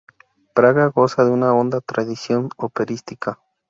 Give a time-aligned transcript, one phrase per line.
[0.55, 3.39] Praga goza de una honda tradición operística.